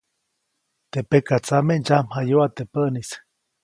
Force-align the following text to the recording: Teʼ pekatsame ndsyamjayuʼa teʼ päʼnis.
Teʼ 0.91 1.05
pekatsame 1.09 1.73
ndsyamjayuʼa 1.81 2.47
teʼ 2.55 2.67
päʼnis. 2.73 3.09